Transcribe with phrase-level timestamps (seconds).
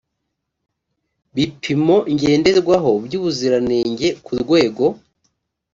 [1.35, 4.85] bipimo ngenderwaho by ubuziranenge ku rwego